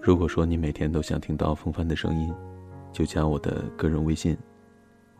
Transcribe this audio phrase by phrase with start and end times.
[0.00, 2.34] 如果说你每天都想听到风帆的声音，
[2.92, 4.36] 就加我的个人微信。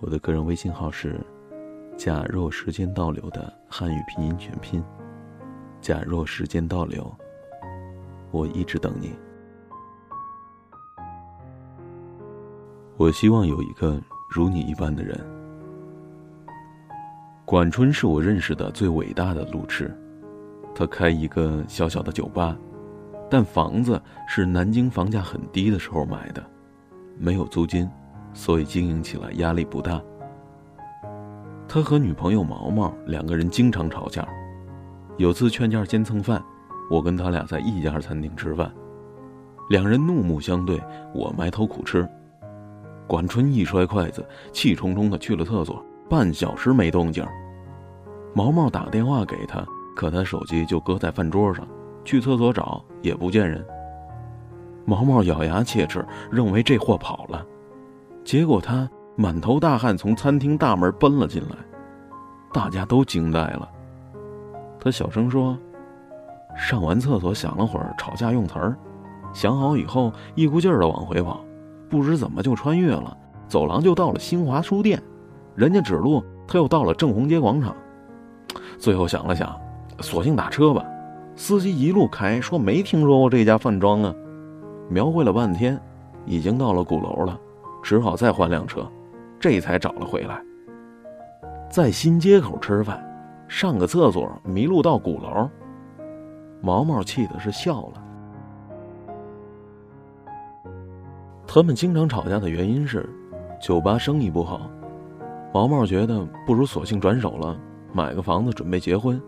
[0.00, 1.20] 我的个人微信号是
[1.96, 4.82] “假若时间倒流”的汉语拼音全拼。
[5.80, 7.14] 假若时间倒流，
[8.30, 9.12] 我一直等你。
[12.96, 14.00] 我希望有一个
[14.30, 15.18] 如你一般的人。
[17.44, 19.96] 管春是我认识的最伟大的路痴，
[20.74, 22.56] 他开一个小小的酒吧，
[23.30, 26.42] 但房子是南京房价很低的时候买的，
[27.18, 27.88] 没有租金，
[28.32, 30.00] 所以经营起来压力不大。
[31.68, 34.26] 他和女朋友毛毛两个人经常吵架，
[35.18, 36.42] 有次劝架兼蹭饭，
[36.90, 38.72] 我跟他俩在一家餐厅吃饭，
[39.68, 40.80] 两人怒目相对，
[41.14, 42.08] 我埋头苦吃。
[43.06, 47.22] 管春一摔筷子，气冲冲的去了厕所，半小时没动静。
[48.34, 49.62] 毛毛打电话给他，
[49.94, 51.66] 可他手机就搁在饭桌上，
[52.08, 53.62] 去厕所找也不见人。
[54.86, 57.44] 毛毛咬牙切齿，认为这货跑了，
[58.24, 61.56] 结果他满头大汗从餐厅大门奔了进来，
[62.50, 63.68] 大家都惊呆了。
[64.80, 65.54] 他小声说
[66.56, 68.74] ：“上完厕所想了会儿吵架用词儿，
[69.34, 71.44] 想好以后一股劲儿的往回跑。”
[71.90, 73.14] 不知怎么就穿越了，
[73.48, 75.02] 走廊就到了新华书店，
[75.54, 77.76] 人家指路，他又到了正红街广场。
[78.78, 79.54] 最后想了想，
[80.00, 80.82] 索性打车吧。
[81.38, 84.12] 司机一路开，说没听说过这家饭庄啊。
[84.88, 85.80] 描绘了半天，
[86.26, 87.38] 已经到了鼓楼了，
[87.80, 88.84] 只好再换辆车，
[89.38, 90.42] 这才找了回来。
[91.70, 93.00] 在新街口吃饭，
[93.46, 95.48] 上个厕所迷路到鼓楼，
[96.60, 98.04] 毛毛气的是笑了。
[101.46, 103.08] 他们经常吵架的原因是，
[103.62, 104.68] 酒吧生意不好。
[105.54, 107.56] 毛毛觉得不如索性转手了，
[107.92, 109.22] 买个房子准备结婚。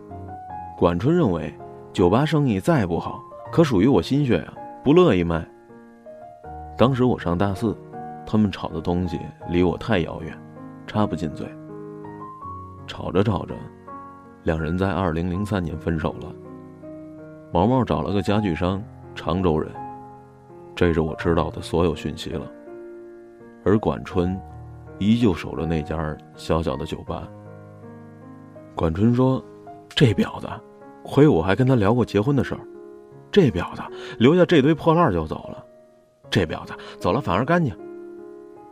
[0.77, 1.53] 管春认为，
[1.93, 4.53] 酒吧生意再不好，可属于我心血呀，
[4.83, 5.45] 不乐意卖。
[6.77, 7.77] 当时我上大四，
[8.25, 10.37] 他们吵的东西离我太遥远，
[10.87, 11.45] 插不进嘴。
[12.87, 13.55] 吵着吵着，
[14.43, 16.33] 两人在二零零三年分手了。
[17.51, 18.81] 毛毛找了个家具商，
[19.13, 19.69] 常州人。
[20.73, 22.49] 这是我知道的所有讯息了，
[23.65, 24.39] 而管春
[24.97, 27.27] 依旧守着那家小小的酒吧。
[28.75, 29.43] 管春说
[29.89, 30.47] ：“这婊子，
[31.03, 32.61] 回我还跟他聊过结婚的事儿。
[33.31, 33.81] 这婊子
[34.19, 35.65] 留下这堆破烂就走了，
[36.29, 37.73] 这婊子走了反而干净。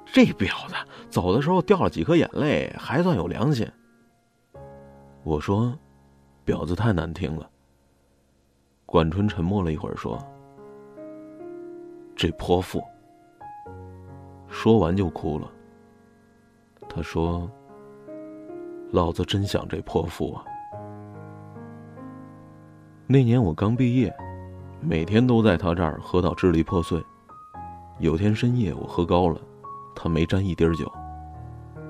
[0.06, 0.75] 这婊子
[1.09, 3.66] 走的时候掉了几颗眼泪，还算有良心。”
[5.23, 5.78] 我说
[6.45, 7.50] ：“婊子太难听了。”
[8.85, 10.18] 管春沉默了一会儿说。
[12.16, 12.84] 这泼妇，
[14.50, 15.50] 说完就哭了。
[16.89, 17.50] 他说
[18.91, 20.44] ：“老子真想这泼妇啊！”
[23.12, 24.16] 那年我刚毕业，
[24.80, 27.03] 每天都在他这儿喝到支离破碎。
[27.97, 29.42] 有天深夜我喝高了，
[29.96, 30.86] 他没沾一滴酒，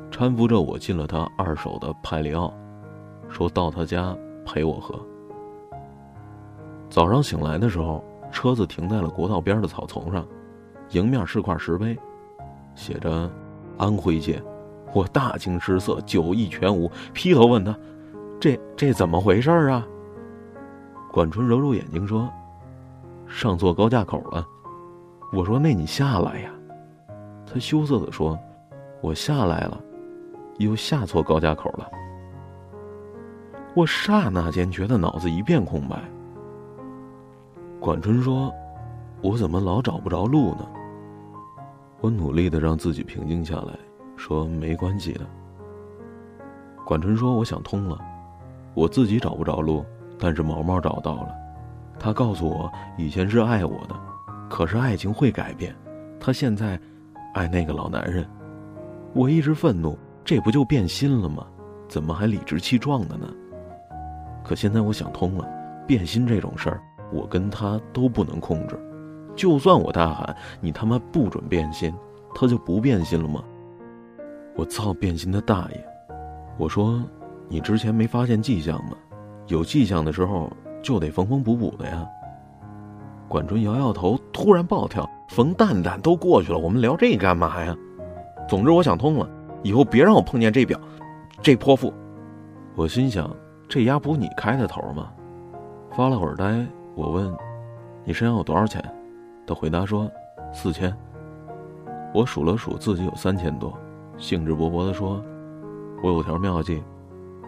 [0.09, 2.53] 搀扶着我进了他二手的派里奥，
[3.27, 4.15] 说到他家
[4.45, 4.97] 陪我喝。
[6.89, 8.01] 早上醒来的时候。
[8.31, 10.23] 车子停在了国道边的草丛上，
[10.91, 11.97] 迎面是块石碑，
[12.75, 13.27] 写着
[13.75, 14.39] “安徽界”。
[14.93, 17.75] 我大惊失色，酒意全无，劈头问他
[18.39, 19.83] ：“这这怎么回事啊？”
[21.11, 22.29] 管春揉揉眼睛说
[23.27, 24.47] ：“上错高架口了。”
[25.33, 26.51] 我说：“那你下来呀？”
[27.51, 28.37] 他羞涩的说
[29.01, 29.81] ：“我下来了，
[30.57, 31.87] 又下错高架口了。”
[33.75, 35.99] 我刹那间觉得脑子一片空白。
[37.79, 38.53] 管春说
[39.21, 40.67] ：“我怎么老找不着路呢？”
[42.01, 43.77] 我努力的让自己平静下来，
[44.15, 45.25] 说：“没关系的。”
[46.85, 47.99] 管春说：“我想通了，
[48.73, 49.85] 我自己找不着路，
[50.19, 51.33] 但是毛毛找到了。
[51.97, 53.95] 他告诉我，以前是爱我的，
[54.49, 55.75] 可是爱情会改变。
[56.19, 56.79] 他现在
[57.33, 58.27] 爱那个老男人。
[59.13, 61.47] 我一直愤怒，这不就变心了吗？
[61.87, 63.27] 怎么还理直气壮的呢？
[64.43, 65.47] 可现在我想通了，
[65.87, 66.79] 变心这种事儿。”
[67.11, 68.79] 我跟他都不能控制，
[69.35, 71.91] 就算我大喊“你他妈不准变心”，
[72.35, 73.43] 他就不变心了吗？
[74.55, 75.85] 我操变心的大爷！
[76.59, 77.03] 我说，
[77.47, 78.91] 你之前没发现迹象吗？
[79.49, 80.49] 有迹象的时候
[80.81, 82.07] 就得缝缝补补的呀。
[83.27, 87.75] 管春摇摇头，突然暴跳：“冯蛋蛋都过去了，我们聊这干嘛呀？”
[88.47, 89.29] 总之，我想通了，
[89.63, 90.79] 以后别让我碰见这表，
[91.41, 91.93] 这泼妇。
[92.75, 93.29] 我心想，
[93.67, 95.11] 这丫不是你开的头吗？
[95.91, 96.65] 发了会儿呆。
[96.95, 97.31] 我问
[98.05, 98.83] ：“你身上有多少钱？”
[99.47, 100.09] 他回答说
[100.53, 100.95] ：“四千。”
[102.13, 103.73] 我数了数，自己有三千多，
[104.17, 105.23] 兴致勃勃地说
[106.03, 106.83] ：“我有条妙计，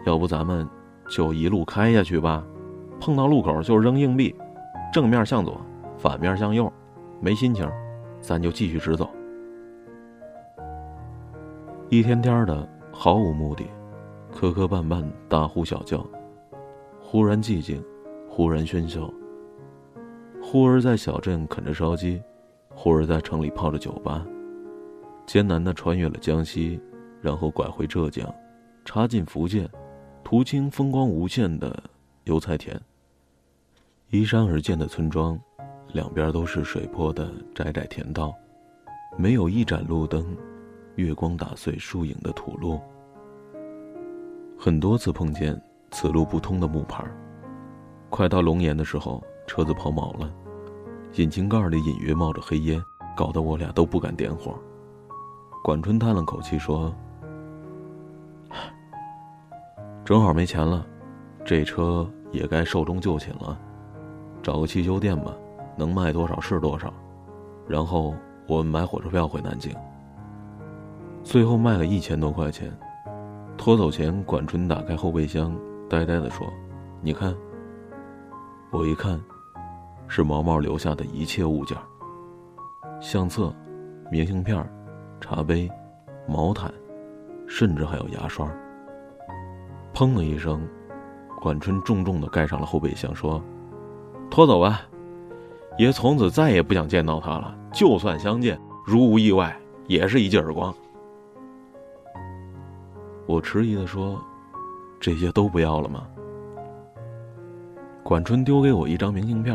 [0.06, 0.68] 要不咱们
[1.08, 2.44] 就一路开下去吧？
[3.00, 4.34] 碰到路口就扔硬币，
[4.92, 5.60] 正面向左，
[5.98, 6.72] 反面向右，
[7.20, 7.68] 没心情，
[8.20, 9.10] 咱就继续直走。
[11.88, 13.64] 一天天的，毫无目的，
[14.30, 16.06] 磕磕绊绊，大呼小叫，
[17.00, 17.82] 忽然寂静，
[18.28, 19.12] 忽然喧嚣。
[20.40, 22.22] 忽而在小镇啃着烧鸡，
[22.74, 24.24] 忽而在城里泡着酒吧，
[25.26, 26.80] 艰难的穿越了江西，
[27.20, 28.26] 然后拐回浙江，
[28.84, 29.68] 插进福建，
[30.32, 31.78] 途经风光无限的
[32.24, 32.80] 油菜田。
[34.08, 35.38] 依山而建的村庄，
[35.88, 38.34] 两边都是水坡的窄窄田道，
[39.18, 40.34] 没有一盏路灯。
[40.94, 42.80] 月光打碎树影的土路，
[44.58, 47.04] 很多次碰见此路不通的木牌。
[48.08, 50.32] 快到龙岩的时候，车子抛锚了，
[51.16, 52.82] 引擎盖里隐约冒着黑烟，
[53.14, 54.58] 搞得我俩都不敢点火。
[55.62, 56.90] 管春叹了口气说
[60.04, 60.84] ：“正好没钱了，
[61.44, 63.56] 这车也该寿终就寝了，
[64.42, 65.32] 找个汽修店吧，
[65.76, 66.92] 能卖多少是多少，
[67.68, 68.14] 然后
[68.48, 69.72] 我们买火车票回南京。”
[71.22, 72.76] 最后卖了一千多块钱，
[73.56, 75.56] 拖走前，管春打开后备箱，
[75.88, 76.44] 呆呆地说
[77.00, 77.32] ：“你看。”
[78.72, 79.20] 我一看，
[80.08, 81.78] 是毛毛留下的一切物件：
[83.00, 83.54] 相册、
[84.10, 84.68] 明信片、
[85.20, 85.70] 茶杯、
[86.26, 86.72] 毛毯，
[87.46, 88.50] 甚至还有牙刷。
[89.94, 90.60] 砰的一声，
[91.40, 93.42] 管春重重的盖上了后备箱，说
[94.30, 94.80] ：“拖走吧，
[95.78, 97.54] 爷从此再也不想见到他了。
[97.72, 99.54] 就算相见，如无意外，
[99.86, 100.74] 也是一记耳光。”
[103.26, 104.20] 我迟疑的说
[105.00, 106.06] ：“这些都不要了吗？”
[108.02, 109.54] 管春丢给我一张明信片，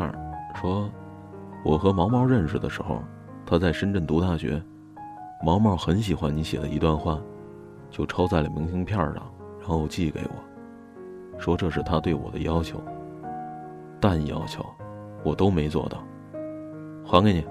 [0.55, 0.89] 说
[1.65, 3.03] ：“我和毛毛认识的时候，
[3.45, 4.61] 他在深圳读大学，
[5.43, 7.19] 毛毛很喜欢你写的一段话，
[7.89, 9.21] 就抄在了明信片上，
[9.67, 12.81] 然后寄给我，说这是他对我的要求。
[13.99, 14.65] 但要求，
[15.25, 16.01] 我都没做到，
[17.05, 17.45] 还给你。”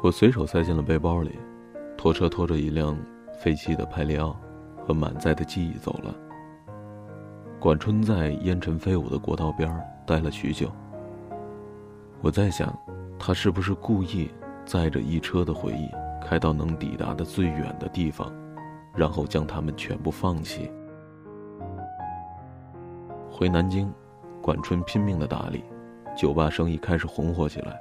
[0.00, 1.38] 我随手塞进了背包里，
[1.98, 2.96] 拖车拖着一辆。
[3.40, 4.36] 废弃的派利奥
[4.86, 6.14] 和满载的记忆走了。
[7.58, 10.70] 管春在烟尘飞舞的国道边待了许久。
[12.20, 12.72] 我在想，
[13.18, 14.30] 他是不是故意
[14.64, 15.90] 载着一车的回忆
[16.24, 18.32] 开到能抵达的最远的地方，
[18.94, 20.70] 然后将他们全部放弃？
[23.30, 23.92] 回南京，
[24.40, 25.64] 管春拼命的打理，
[26.16, 27.80] 酒吧生意开始红火起来，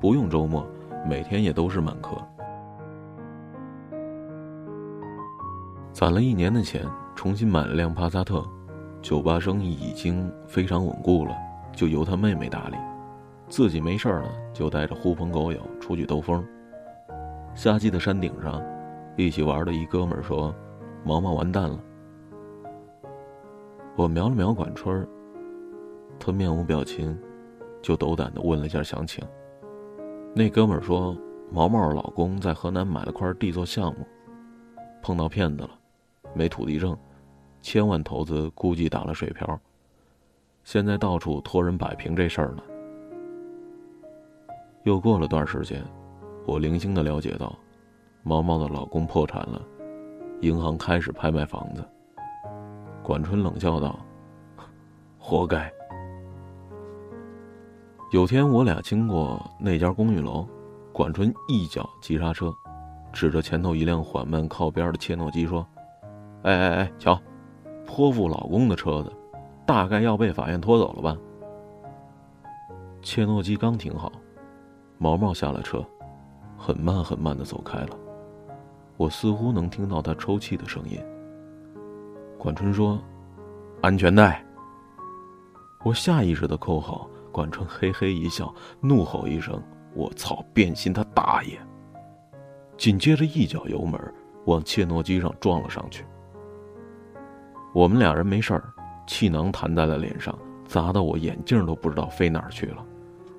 [0.00, 0.66] 不用周末，
[1.06, 2.16] 每天也都是满客。
[5.92, 8.42] 攒了一年的钱，重新买了辆帕萨特，
[9.02, 11.36] 酒吧生意已经非常稳固了，
[11.72, 12.76] 就由他妹妹打理，
[13.48, 16.42] 自己没事儿了就带着狐朋狗友出去兜风。
[17.54, 18.62] 夏季的山顶上，
[19.20, 20.54] 一起玩的一哥们说
[21.04, 21.78] ：“毛毛完蛋了。”
[23.96, 25.08] 我瞄了瞄管春儿，
[26.18, 27.18] 他面无表情，
[27.82, 29.22] 就斗胆的问了一下详情。
[30.34, 31.16] 那哥们说
[31.52, 34.06] ：“毛毛老公在河南买了块地做项目，
[35.02, 35.70] 碰到骗子了。”
[36.32, 36.96] 没土地证，
[37.60, 39.60] 千万投资估计打了水漂。
[40.62, 42.62] 现在到处托人摆平这事儿呢。
[44.84, 45.84] 又过了段时间，
[46.46, 47.58] 我零星的了解到，
[48.22, 49.60] 毛毛的老公破产了，
[50.40, 51.84] 银行开始拍卖房子。
[53.02, 53.98] 管春冷笑道
[55.18, 55.72] ：“活该。”
[58.12, 60.46] 有天我俩经过那家公寓楼，
[60.92, 62.52] 管春一脚急刹车，
[63.12, 65.66] 指着前头一辆缓慢靠边的切诺基说。
[66.42, 67.18] 哎哎哎，瞧，
[67.86, 69.12] 泼妇老公的车子，
[69.66, 71.16] 大概要被法院拖走了吧？
[73.02, 74.10] 切诺基刚停好，
[74.98, 75.84] 毛毛下了车，
[76.56, 77.96] 很慢很慢的走开了。
[79.00, 81.00] 我似乎能听到他抽泣的声音。
[82.36, 83.00] 管春说
[83.80, 84.44] ：“安全带。”
[85.82, 89.58] 我下意识的扣好，管春嘿嘿一笑，怒吼一声
[89.96, 91.58] ：“我操，变心他大爷！”
[92.76, 93.98] 紧接着一脚油门
[94.44, 96.04] 往切诺基上撞了上去。
[97.72, 98.70] 我们俩人没事儿，
[99.06, 102.84] 气囊弹在了脸上，砸得我眼镜都不知道飞哪儿去了。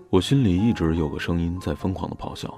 [0.09, 2.51] 我心里一直有个声音在疯狂的咆哮：“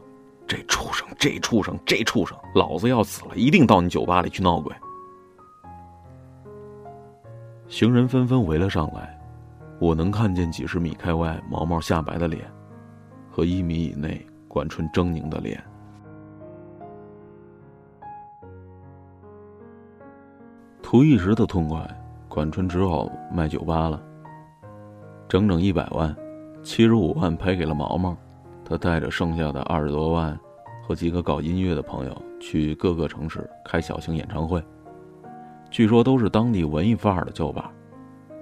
[0.53, 2.37] 这畜生，这畜生，这畜生！
[2.53, 4.71] 老子要死了，一定到你酒吧里去闹鬼！”
[7.67, 9.19] 行人纷纷围了上来，
[9.79, 12.45] 我能看见几十米开外毛毛下白的脸，
[13.31, 15.59] 和一米以内管春狰狞的脸。
[20.83, 21.83] 图一时的痛快，
[22.29, 23.99] 管春只好卖酒吧了。
[25.27, 26.15] 整整一百万，
[26.61, 28.15] 七十五万赔给了毛毛，
[28.65, 30.39] 他带着剩下的二十多万，
[30.81, 34.63] 和几个搞音乐的朋友去各个城市开小型演唱会。
[35.69, 37.71] 据说都是当地文艺范儿的酒吧，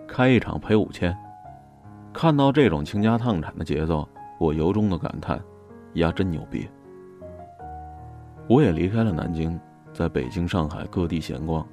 [0.07, 1.15] 开一场赔五千。
[2.13, 5.41] 看到这种倾家荡产的节奏，我由衷的感叹：
[5.93, 6.67] 丫真牛逼。
[8.47, 9.57] 我也离开了南京，
[9.93, 11.65] 在北京、上海各地闲逛。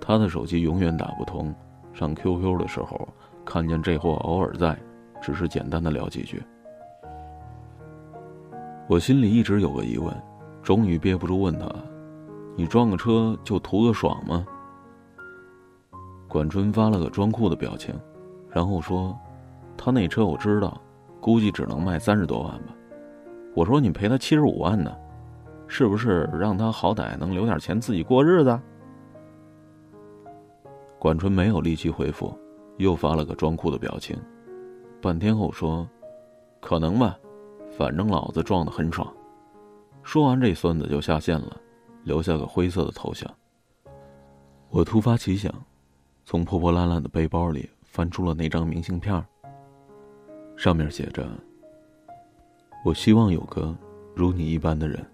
[0.00, 1.54] 他的手机永远打不通，
[1.92, 3.08] 上 QQ 的时候
[3.44, 4.76] 看见这货偶尔在，
[5.22, 6.42] 只是简单的聊几句。
[8.86, 10.14] 我心里一直有个疑问，
[10.62, 11.66] 终于憋不住问他
[12.54, 14.46] ：“你撞个车就图个爽吗？”
[16.28, 17.94] 管春发了个装酷的表情，
[18.50, 19.18] 然后说
[19.74, 20.78] ：“他那车我知道，
[21.18, 22.74] 估计只能卖三十多万吧。”
[23.56, 24.94] 我说：“你赔他七十五万呢，
[25.66, 28.60] 是不是让他好歹能留点钱自己过日子？”
[30.98, 32.36] 管春没有立即回复，
[32.76, 34.14] 又发了个装酷的表情，
[35.00, 35.88] 半天后说
[36.60, 37.16] ：“可能吧，
[37.76, 39.12] 反正老子撞得很爽。”
[40.02, 41.60] 说完，这孙子就下线了，
[42.02, 43.28] 留下个灰色的头像。
[44.70, 45.52] 我突发奇想，
[46.24, 49.24] 从破破烂烂的背包里翻出了那张明信片，
[50.56, 51.28] 上面写着
[52.84, 53.74] ：“我希望有个
[54.14, 55.04] 如你一般的人，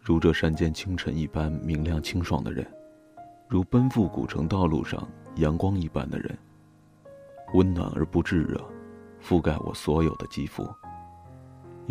[0.00, 2.66] 如这山间清晨一般明亮清爽的人。”
[3.48, 6.38] 如奔赴古城道路上阳光一般的人，
[7.52, 8.58] 温暖而不炙热，
[9.22, 10.66] 覆盖我所有的肌肤。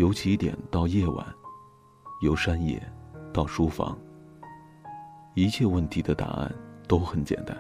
[0.02, 1.24] 由起点到夜晚，
[2.22, 2.82] 由山野
[3.32, 3.96] 到书房，
[5.36, 6.52] 一切问题的答案
[6.88, 7.56] 都很简单。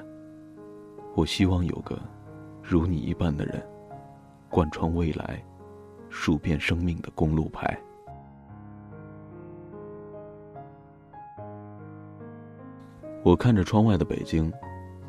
[1.14, 2.02] 我希望有个
[2.64, 3.64] 如你一般的人，
[4.50, 5.40] 贯穿未来，
[6.10, 7.80] 数遍生命的公路牌。
[13.22, 14.52] 我看着窗外的北京，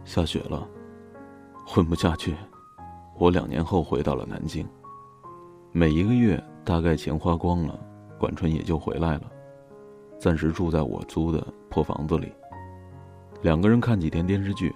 [0.04, 0.68] 下雪了，
[1.66, 2.36] 混不下去。
[3.16, 4.68] 我两年后回到了南京，
[5.72, 7.78] 每一个月大概钱花光了，
[8.18, 9.22] 管春也就回来了，
[10.18, 12.32] 暂时住在我租的破房子里。
[13.42, 14.74] 两个人看几天电视剧，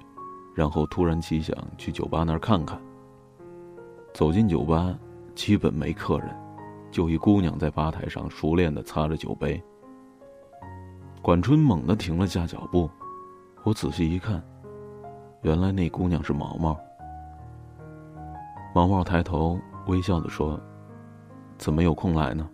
[0.55, 2.81] 然后突然奇想去酒吧那儿看看。
[4.13, 4.99] 走进酒吧，
[5.35, 6.35] 基本没客人，
[6.91, 9.63] 就一姑娘在吧台上熟练地擦着酒杯。
[11.23, 12.91] 管春猛地停了下脚步。
[13.63, 14.43] 我仔细一看，
[15.43, 16.77] 原来那姑娘是毛毛。
[18.75, 20.61] 毛毛抬头微笑的说
[21.59, 22.49] ：“怎么有空来呢？”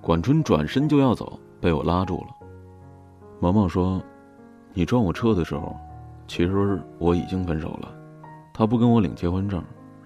[0.00, 2.28] 管春转身就要走，被我拉住了。
[3.40, 4.02] 毛毛说
[4.72, 5.76] ：“你撞我车的时候，
[6.28, 7.92] 其实我已经分手了。
[8.54, 9.62] 他不跟我领结婚证，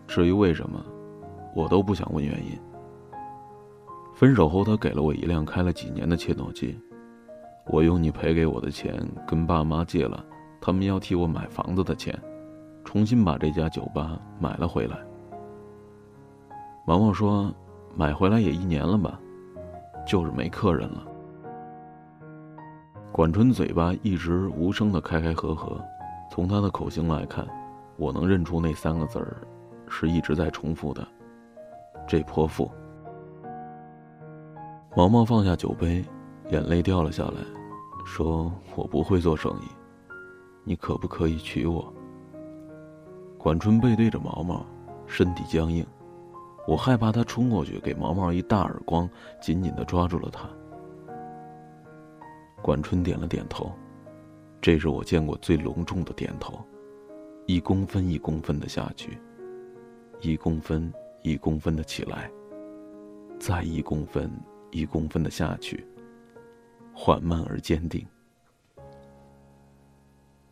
[0.07, 0.85] 至于为什么，
[1.55, 2.59] 我都不想问原因。
[4.15, 6.79] 分手后，他给了我一辆开了几年的切诺基。”
[7.67, 10.25] 我用你赔给我的钱跟爸妈借了，
[10.61, 12.19] 他们要替我买房子的钱，
[12.85, 14.97] 重新把这家酒吧买了回来。
[16.91, 17.55] 毛毛说
[17.95, 19.17] ：“买回来也一年了吧，
[20.05, 21.07] 就是没客人了。”
[23.15, 25.81] 管春嘴巴一直无声的开开合合，
[26.29, 27.47] 从他的口型来看，
[27.97, 29.37] 我能认出那三个字儿，
[29.87, 31.07] 是一直在重复的。
[32.09, 32.69] 这泼妇。
[34.97, 36.05] 毛毛放下酒杯，
[36.49, 37.35] 眼泪掉了下来。
[38.05, 39.69] 说我不会做生意，
[40.65, 41.95] 你可不可以娶我？
[43.39, 44.67] 管春背对着毛毛，
[45.07, 45.87] 身体僵硬，
[46.67, 49.09] 我害怕他冲过去给毛毛一大耳光，
[49.41, 50.49] 紧紧的抓住了他。
[52.63, 53.73] 管春点了点头，
[54.61, 56.63] 这是我见过最隆重的点头，
[57.47, 59.19] 一公分一公分的下去，
[60.21, 62.31] 一公分一公分的起来，
[63.39, 64.31] 再一公分
[64.71, 65.87] 一公分的下去。
[66.93, 68.07] 缓慢而坚定。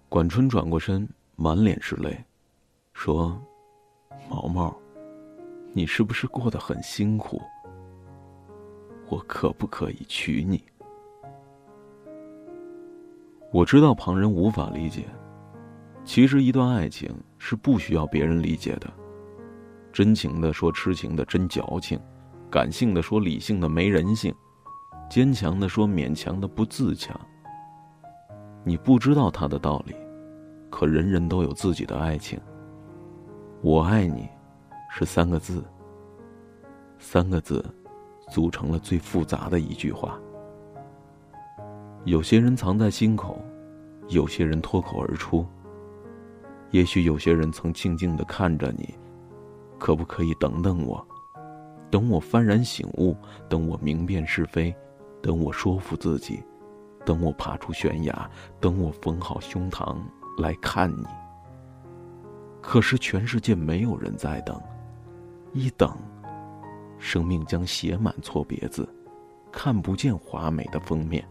[0.08, 2.24] 管春转过身，满脸是泪，
[2.94, 3.38] 说
[4.30, 4.74] ：“毛毛，
[5.78, 7.40] 你是不是过得很辛苦？
[9.08, 10.60] 我可不可以娶你？”
[13.54, 15.04] 我知道旁人无法理解，
[16.04, 17.08] 其实一段爱情
[17.38, 18.92] 是不需要别人理解的。
[19.92, 21.96] 真情的说痴情的真矫情，
[22.50, 24.34] 感性的说理性的没人性。
[25.08, 27.16] 坚强的说，勉强的不自强。
[28.64, 29.94] 你不知道他的道理，
[30.70, 32.36] 可人人都有自己的爱情。
[33.62, 34.28] 我爱你，
[34.88, 35.64] 是三个字。
[36.98, 37.64] 三个字，
[38.30, 40.18] 组成了最复杂的一句话。
[42.04, 43.40] 有些人藏在心口，
[44.08, 45.46] 有些人脱口而出。
[46.70, 48.94] 也许有些人曾静静的看着你，
[49.78, 51.06] 可不可以等等我？
[51.90, 53.16] 等我幡然醒悟，
[53.48, 54.74] 等我明辨是非。
[55.22, 56.42] 等我说服自己，
[57.04, 58.30] 等我爬出悬崖，
[58.60, 59.96] 等我缝好胸膛
[60.38, 61.06] 来看你。
[62.60, 64.60] 可是全世界没有人在等，
[65.58, 65.92] 一等，
[67.00, 68.88] 生命将写满错别字，
[69.50, 71.26] 看不见华美的封面。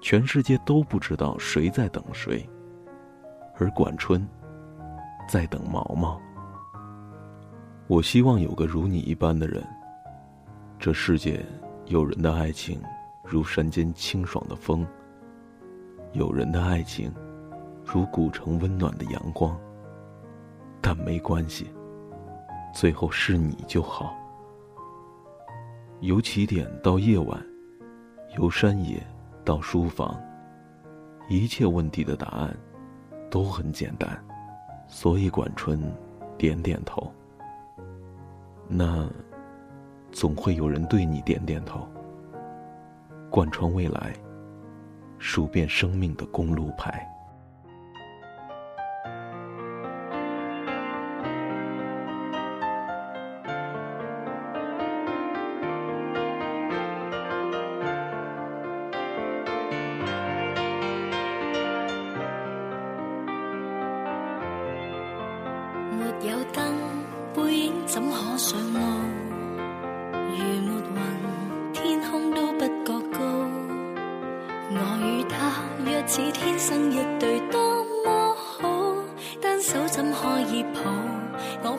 [0.00, 2.48] 全世界都不知道谁在等谁，
[3.58, 4.26] 而管春，
[5.28, 6.18] 在等毛毛。
[7.86, 9.62] 我希望有个如你一般的人。
[10.78, 11.44] 这世界，
[11.84, 12.82] 有人的爱情
[13.22, 14.86] 如山间清爽的风，
[16.14, 17.12] 有人的爱情
[17.84, 19.54] 如古城温暖的阳光。
[20.80, 21.68] 但没关系，
[22.72, 24.14] 最后是你就好。
[26.00, 27.42] 由起点到夜晚，
[28.36, 29.02] 由山野
[29.44, 30.20] 到书房，
[31.28, 32.54] 一切问题的答案
[33.30, 34.22] 都很简单，
[34.86, 35.80] 所以管春
[36.36, 37.10] 点点头。
[38.68, 39.08] 那，
[40.12, 41.88] 总会有人对你点点头。
[43.30, 44.12] 贯穿未来，
[45.18, 47.06] 数遍生命的公路牌。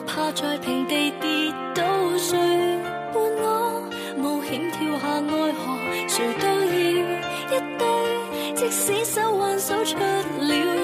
[0.06, 1.82] 怕在平地跌倒，
[2.16, 2.36] 谁
[3.12, 3.82] 伴我
[4.16, 5.60] 冒险跳下爱河？
[6.08, 6.76] 谁都要
[7.50, 7.82] 一对，
[8.54, 10.04] 即使手挽手出了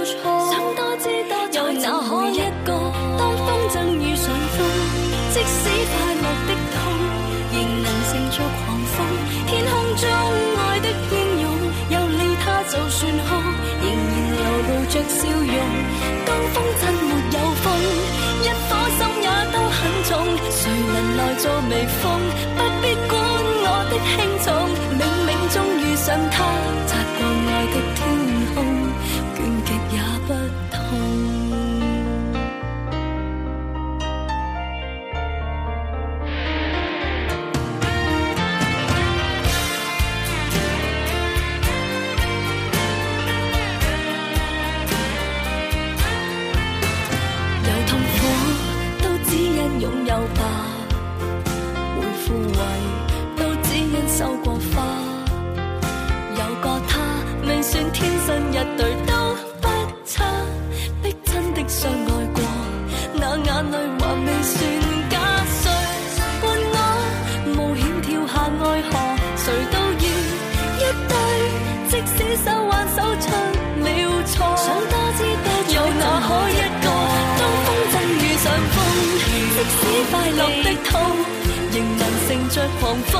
[0.04, 2.68] 错，想多知多又哪可一个？
[3.18, 4.58] 当风筝遇顺风
[5.32, 6.74] 即使快乐的痛，
[7.52, 8.96] 仍能乘着狂风。
[9.46, 10.02] 天空中
[10.56, 11.44] 爱的英勇，
[11.90, 13.26] 有了他就算哭，
[13.82, 15.93] 仍然流露着笑容。
[22.04, 23.18] 不必管
[23.64, 24.53] 我的轻重，
[61.66, 62.42] 相爱过，
[63.14, 64.54] 那眼泪还未算
[65.10, 65.14] 假
[65.60, 65.62] 碎。
[66.42, 66.76] 伴我
[67.56, 68.92] 冒险跳下爱河，
[69.36, 70.06] 谁都要
[70.80, 71.12] 一对，
[71.88, 73.26] 即使手挽手出
[73.82, 73.86] 了
[74.26, 74.34] 错。
[74.56, 76.86] 想多知道有哪可一个，
[77.38, 78.76] 当风筝遇上风，
[79.24, 79.76] 即使
[80.10, 80.92] 快乐的痛，
[81.72, 83.12] 仍能乘着狂风。